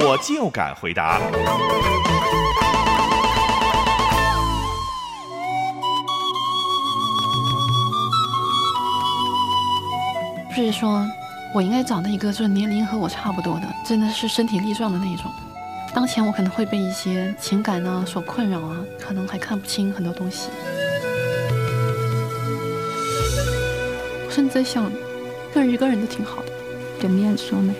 [0.00, 1.20] 我就敢回答。
[10.56, 11.06] 就是说，
[11.54, 15.30] 我应该找到一个就是年龄和我差不多的，真的是身体力壮的那一种。
[15.94, 20.48] 当前我可能会被一些情感啊所困扰啊，可能还看不清很多东西。
[24.30, 24.90] 甚至在想，
[25.52, 26.52] 跟一个人都挺好的，
[27.00, 27.74] 怎么样说呢？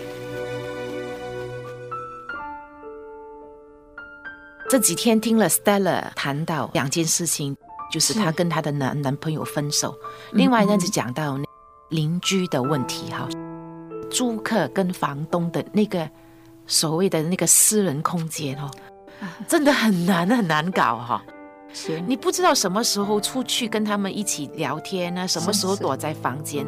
[4.67, 7.55] 这几天听了 Stella 谈到两件事情，
[7.91, 9.95] 就是她跟她的男男朋友分手，
[10.33, 11.39] 另外呢就讲到
[11.89, 13.27] 邻居的问题哈，
[14.11, 16.09] 租客跟房东的那个
[16.67, 18.69] 所谓的那个私人空间哈，
[19.47, 21.23] 真的很难很难搞哈。
[21.71, 25.27] 是你不知道什么时候出去跟他们一起聊天呢？
[25.27, 26.65] 什么时候躲在房间？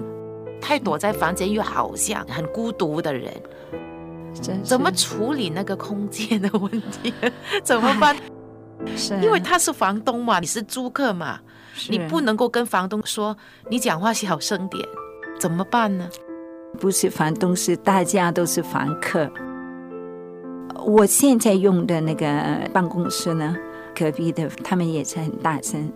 [0.62, 3.34] 太躲在房间又好像很孤独的人。
[4.64, 7.14] 怎么处理那个空间的问题？
[7.64, 8.16] 怎么办？
[8.96, 11.40] 是因为他是房东嘛，你是租客嘛，
[11.88, 13.38] 你不能够跟房东说
[13.70, 14.84] 你讲话小声点，
[15.40, 16.10] 怎么办呢？
[16.80, 19.30] 不是房东，是大家都是房客。
[20.84, 22.28] 我现在用的那个
[22.74, 23.56] 办公室呢，
[23.96, 25.92] 隔壁的他们也是很大声。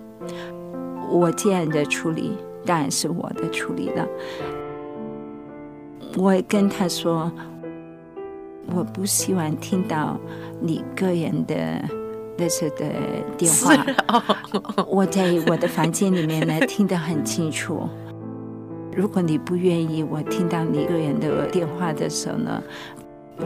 [1.09, 4.08] 我这样的处理当然是我的处理了。
[6.17, 7.31] 我跟他说。
[8.73, 10.17] 我不希望听到
[10.59, 11.55] 你个人的
[12.38, 12.91] 那些的
[13.38, 13.85] 电话。
[14.88, 17.88] 我在我的房间里面呢，听得很清楚。
[18.95, 22.63] 如果你不愿意我听到你个人的电话的时候呢，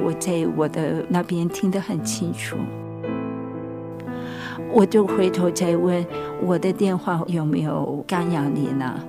[0.03, 2.55] 我在我的那边听得很清楚。
[4.71, 6.05] 我就回头再问
[6.43, 8.99] 我的电话有没有干扰你呢？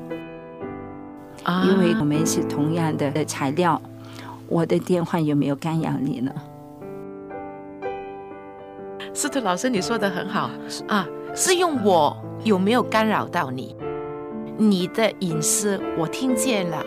[1.44, 3.80] 啊，因为我们是同样的材料。
[4.50, 6.32] 我的电话有没有干扰你呢？
[9.14, 10.50] 司徒老师，你说的很好
[10.88, 13.76] 啊，是用我有没有干扰到你？
[14.58, 16.84] 你的隐私我听见了，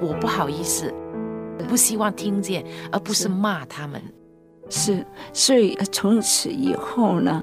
[0.00, 0.92] 我不好意思，
[1.68, 4.02] 不希望听见，而不是骂他们。
[4.68, 7.40] 是，所以从此以后呢，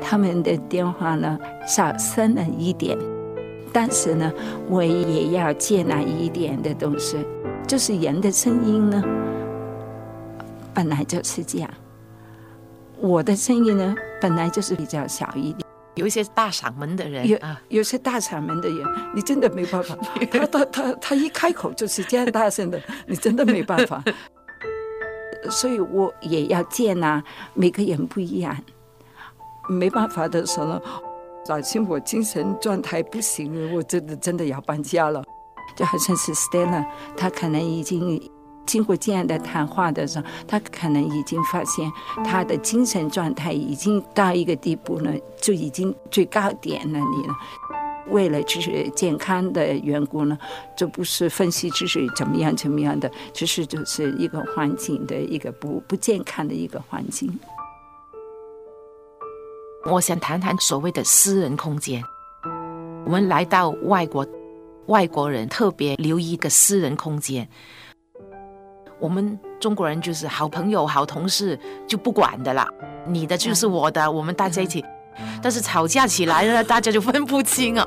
[0.00, 2.96] 他们的电话呢少生了一点，
[3.72, 4.32] 但是呢，
[4.68, 7.18] 我也要接纳一点的东西。
[7.66, 9.02] 就是人的声音呢，
[10.72, 11.68] 本来就是这样。
[13.00, 15.66] 我的声音呢，本来就是比较小一点。
[15.96, 17.38] 有一些大嗓门的人，有
[17.68, 19.96] 有些大嗓门的人，你真的没办法。
[20.30, 24.02] 他他他他一开口就是这样大声的， 你真的没办法。
[25.50, 27.22] 所以我也要见啊
[27.54, 28.56] 每个人不一样。
[29.68, 30.80] 没办法的时候，
[31.44, 35.24] 早晨我精神状态不行，我真的真的要搬家了。
[35.74, 36.84] 就好像是 Stella，
[37.16, 38.30] 他可能已经
[38.66, 41.90] 经过这样的谈话的时候，他可能已经发现
[42.24, 47.34] 他的精神状态已经到一个地步呢，就已经最高点那里了。
[48.08, 50.38] 为了就是健康的缘故呢，
[50.76, 57.38] 这不是分析就是怎么样怎么样的，只是就是一个环境的一个不不健康的一个环境。
[59.84, 62.02] 我想谈谈所谓的私人空间。
[63.04, 64.26] 我们来到外国。
[64.86, 67.48] 外国人特别留意一个私人空间，
[69.00, 72.68] 我们中国人就是好朋友、好同事就不管的啦，
[73.06, 74.84] 你的就是我的，我们大家一起。
[75.42, 77.86] 但是吵架起来了，大家就分不清啊。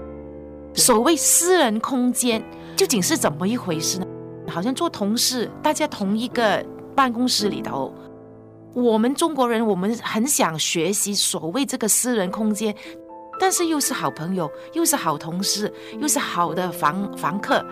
[0.73, 2.43] 所谓私人空间
[2.75, 4.05] 究竟是怎么一回事呢？
[4.47, 6.65] 好像做同事，大家同一个
[6.95, 7.93] 办公室里头，
[8.73, 12.75] 我们中国人我们很想学习所谓这个私人空间。
[13.39, 17.65] 但是又是好朋友，又是好同事，又是好的房房客，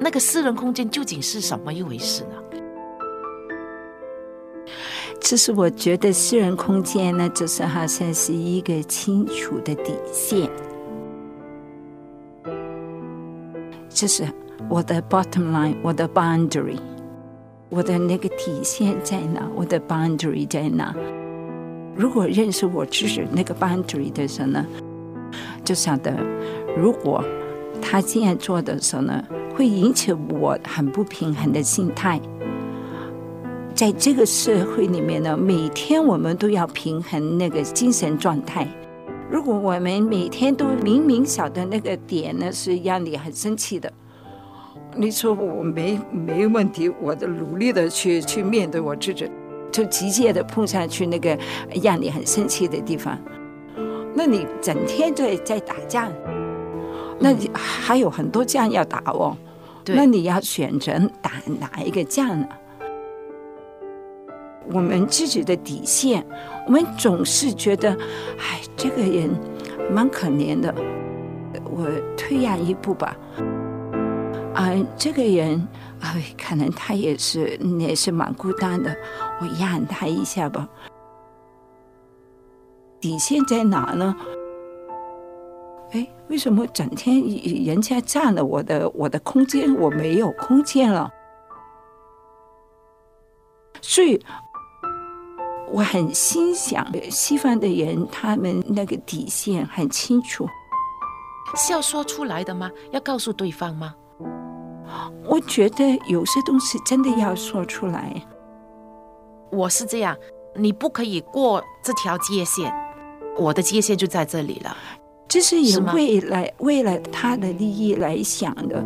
[0.00, 2.30] 那个私人空间究竟是什么一回事呢？
[5.20, 10.50] 其实我觉得私人空间呢，就是好像是一个清楚的底线，
[13.88, 14.26] 就是
[14.68, 16.78] 我的 bottom line，我的 boundary，
[17.70, 19.48] 我的那个底线在哪？
[19.54, 20.94] 我的 boundary 在哪？
[21.96, 24.66] 如果认识我知识那个 boundary 的时候呢，
[25.64, 26.12] 就晓得，
[26.76, 27.24] 如果
[27.80, 29.24] 他这样做的时候呢，
[29.54, 32.20] 会引起我很不平衡的心态，
[33.74, 38.66] 在这个社会里面呢，每天我们都要平衡那个精神状态。
[39.30, 43.92] 如果我们每天都明明晓得那个点呢是让你很生气的，
[44.96, 49.28] 你说我没没问题，我的努力的去去面对我自己，
[49.74, 51.36] 就直接的碰上去那个
[51.82, 53.18] 让你很生气的地方，
[54.14, 56.08] 那你整天在在打架，
[57.18, 59.36] 那你还有很多仗要打哦。
[59.86, 62.46] 那你要选择打哪一个仗呢？
[64.72, 66.24] 我们自己的底线，
[66.66, 67.90] 我们总是觉得，
[68.38, 69.28] 哎，这个人
[69.92, 70.72] 蛮可怜的，
[71.64, 71.84] 我
[72.16, 73.16] 退让一步吧。
[74.54, 75.66] 啊，这个人，
[76.00, 78.96] 哎，可能他也是也是蛮孤单的，
[79.40, 80.68] 我让他一下吧。
[83.00, 84.16] 底线在哪呢？
[85.90, 87.20] 哎，为什么整天
[87.64, 91.10] 人家占了我的我的空间，我没有空间了？
[93.80, 94.24] 所以
[95.68, 100.48] 我很心想，西方的人他们那个底线很清楚。
[101.56, 102.70] 是要说出来的吗？
[102.92, 103.94] 要告诉对方吗？
[105.26, 108.14] 我觉得有些东西真的要说出来。
[109.50, 110.16] 我是这样，
[110.56, 112.72] 你不可以过这条界限，
[113.38, 114.76] 我的界限就在这里了。
[115.26, 115.94] 这是以是吗
[116.58, 118.84] 为了他的利益来想的。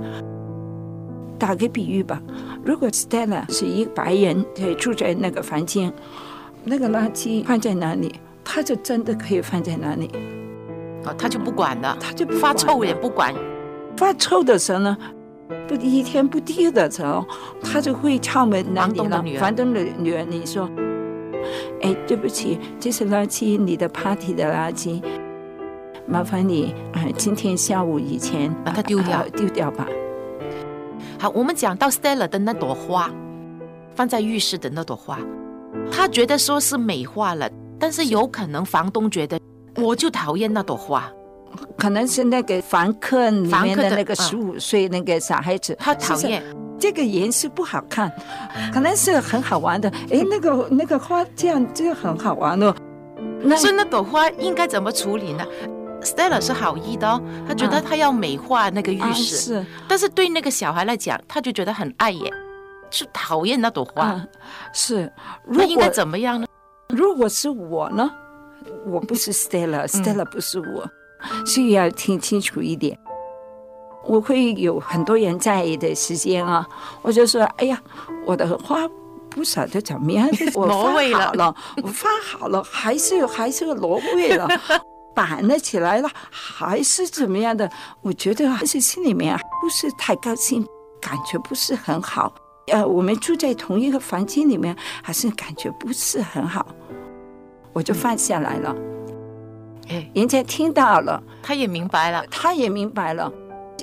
[1.39, 2.21] 打个比喻吧，
[2.65, 5.93] 如果 Stella 是一个白人，对，住在那个房间，
[6.65, 8.13] 那个垃圾放在哪里，
[8.45, 10.11] 他就真的可以放在哪里，
[11.05, 13.33] 哦，他就不管了，他就不发臭也不管。
[13.97, 14.99] 发臭的时候呢，
[15.67, 17.27] 不一天不地的时候，
[17.63, 19.37] 他就会敲门房东的女。
[19.37, 20.69] 儿房东的女儿，你说，
[21.83, 25.03] 哎，对不起，这是垃圾，你的 party 的垃圾，
[26.07, 29.87] 麻烦你啊、呃今天下午以前把它丢掉呃丢掉吧。
[31.19, 33.11] 好，我们讲到 Stella 的那朵花，
[33.95, 35.19] 放在浴室的那朵花，
[35.91, 39.39] 他觉得说是美化了，但是有可能房东觉得
[39.77, 41.11] 我就讨厌那朵花，
[41.77, 46.43] 可能是那个房客里面的那个嗯十五岁那个小孩子，他讨厌。
[46.81, 48.09] 这个颜色不好看，
[48.73, 49.91] 可能是很好玩的。
[50.13, 52.73] 哎，那个那个花这样这个很好玩哦。
[53.43, 55.45] 那所以那朵花应该怎么处理呢
[56.03, 62.33] ？Stella 是好意的哦，他觉得嗯他要美化那个浴啊室，是但是对那个小孩来讲，他就觉得很碍眼，
[62.93, 64.03] 是讨厌那朵花。
[64.05, 64.25] 啊
[64.73, 65.13] 是。
[65.45, 66.47] 如那应该怎么样呢？
[66.91, 68.09] 如果是我呢，
[68.87, 70.89] 我不是 Stella，Stella 不是我，
[71.47, 72.99] 所以要听清楚一点。
[74.05, 76.67] 我会有很多人在意的时间啊，
[77.03, 77.79] 我就说，哎呀，
[78.25, 78.89] 我的花
[79.29, 84.49] 不晓得怎么样， 我挪位了发好了，我发好了，还是还是挪位了，
[85.15, 87.71] 板了起来了，还是怎么样的？
[88.01, 90.67] 我觉得还是心里面啊不是太高兴，
[91.03, 92.33] 感觉不是很好。
[92.69, 96.67] 呃，我们住在同一个房间里面，还是感觉不是很好，
[97.75, 98.75] 我就放下来了。
[99.89, 103.33] 哎，人家听到了，他也明白了，他也明白了，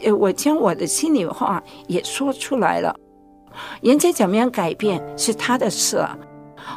[0.04, 2.96] 呃，我将我的心里话也说出来了。
[3.81, 6.18] 人家怎么样改变是他的事啊，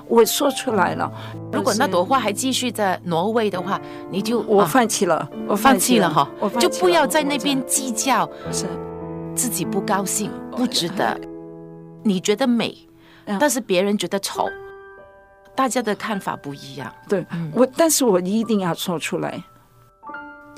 [0.07, 1.11] 我说出来了。
[1.53, 3.81] 如果那朵花还继续在挪威的话，
[4.11, 4.67] 你就我啊。
[4.67, 6.29] 放弃了，我放弃了哈。
[6.39, 8.67] 我，放弃就不要在那边计较是。
[9.35, 11.17] 自己不高兴，不值得。
[12.03, 12.77] 你觉得美，
[13.27, 13.37] 嗯。
[13.39, 14.49] 但是别人觉得丑，
[15.59, 16.89] 大家的看法不一样。
[17.09, 19.43] 对嗯我，但是我一定要说出来，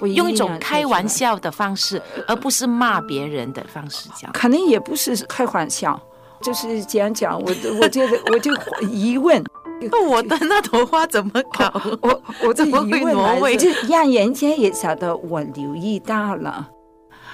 [0.00, 4.30] 我定用一种开，玩笑的方式，而不是骂别人的方式讲。
[4.32, 5.98] 可能也不是开玩笑，
[6.42, 8.52] 就是讲讲我，我觉得 我就
[8.82, 9.42] 疑问。
[9.90, 11.72] 那我的那朵花怎么搞？
[12.02, 16.68] 我我的怎么会疑问来挪位，就让人家也晓得我留意到了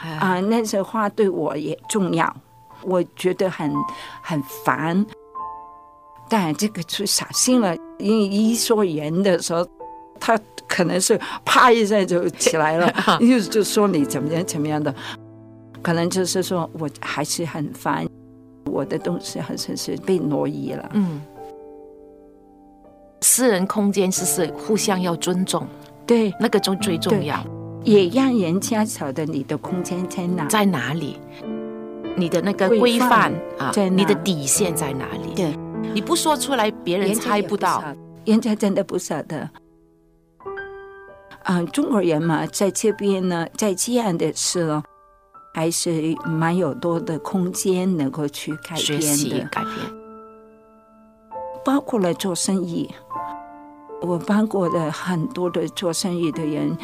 [0.05, 2.33] 啊，啊，那些花对我也重要，
[2.85, 3.75] 我觉得很
[4.23, 5.05] 很烦。
[6.29, 9.67] 当然，这个就小心了，因为一说人的时候，
[10.19, 14.95] 他可能是啪一下就起来了， 就就说你怎么样怎么样的，
[15.83, 18.07] 可能就是说我还是很烦，
[18.65, 20.91] 我的东西好像是被挪移了。
[20.95, 21.21] 嗯，
[23.21, 25.67] 私人空间是是互相要尊重，
[26.07, 27.39] 对，那个就最重要。
[27.85, 30.45] 也让人家晓得你的空间在哪。
[30.47, 31.21] 在哪里？
[32.17, 35.35] 你的那个规范啊在，你的底线在哪里？
[35.37, 35.55] 对，
[35.97, 37.83] 你不说出来，别人猜不到。
[38.27, 39.49] 人家真的不晓得。
[41.43, 44.83] 啊、中国人嘛，在这边呢，在这样的事呢，
[45.55, 49.75] 还是蛮有多的空间能够去改变的，改变，
[51.65, 52.91] 包括了做生意。
[54.03, 56.77] 我帮过的很多的做生意的人，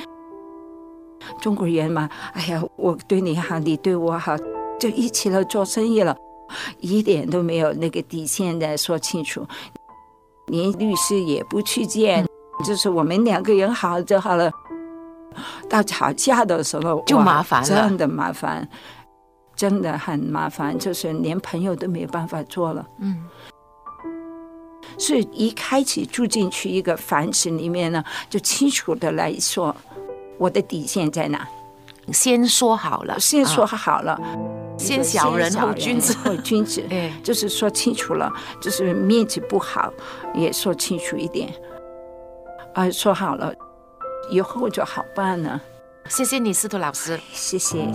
[1.38, 4.38] 中国人嘛，哎呀，我对你好，你对我好，
[4.81, 6.16] 就一起来做生意了。
[6.80, 9.47] 一点都没有那个底线的说清楚，
[10.47, 12.26] 连律师也不去见，
[12.64, 14.50] 就是我们两个人好就好了。
[15.66, 17.66] 到吵架的时候就麻烦了。
[17.66, 18.68] 真的麻烦，
[19.56, 22.87] 真的很麻烦，就是连朋友都没有办法做了。
[22.99, 23.25] 嗯，
[24.99, 29.75] 所以一开始住进去一个房子里面呢，就清楚的来说，
[30.37, 31.49] 我的底线在哪，
[32.12, 33.68] 先说好了，先说啊。
[33.68, 34.21] 好了，
[34.83, 36.17] 先小人后君子。
[36.25, 39.93] 后君子， 哎，就是说清楚了，就是面子不好，
[40.35, 41.49] 也说清楚一点，
[42.75, 43.55] 啊，说好了，
[44.31, 45.61] 以后就好办了。
[46.09, 47.19] 谢谢你，司徒老师。
[47.33, 47.87] 谢谢。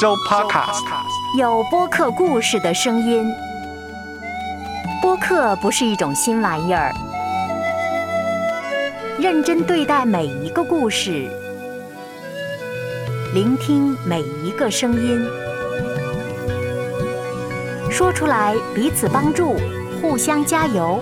[0.00, 0.84] 收 Podcast。
[1.38, 3.30] 有播客故事的声音。
[5.00, 6.92] 播客不是一种新玩意儿，
[9.18, 11.30] 认真对待每一个故事，
[13.32, 15.24] 聆听每一个声音，
[17.88, 19.56] 说出来彼此帮助，
[20.02, 21.00] 互相加油。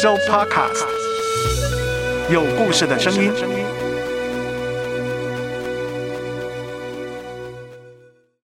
[0.00, 0.84] Show Podcast。
[2.30, 3.32] 有故事的声音。